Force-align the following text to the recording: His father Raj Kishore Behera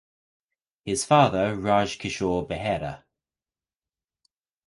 His 0.83 1.05
father 1.05 1.55
Raj 1.55 1.99
Kishore 1.99 2.47
Behera 2.49 3.03